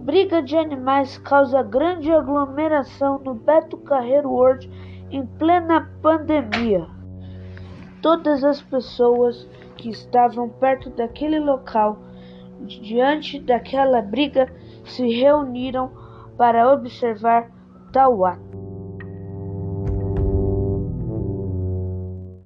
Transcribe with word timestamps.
Briga 0.00 0.42
de 0.42 0.56
animais 0.56 1.18
causa 1.18 1.62
grande 1.62 2.10
aglomeração 2.10 3.20
no 3.22 3.34
Beto 3.34 3.76
Carreiro 3.76 4.30
World 4.30 4.70
em 5.10 5.26
plena 5.26 5.90
pandemia. 6.00 6.86
Todas 8.00 8.42
as 8.42 8.62
pessoas 8.62 9.46
que 9.76 9.90
estavam 9.90 10.48
perto 10.48 10.88
daquele 10.88 11.38
local, 11.38 11.98
diante 12.62 13.38
daquela 13.40 14.00
briga, 14.00 14.50
se 14.84 15.06
reuniram 15.06 15.90
para 16.38 16.72
observar 16.72 17.50
tal 17.92 18.24
ato. 18.24 18.49